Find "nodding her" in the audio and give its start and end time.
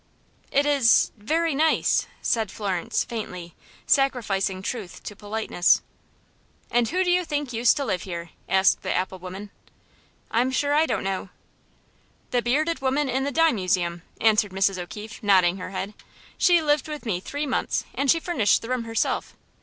15.21-15.69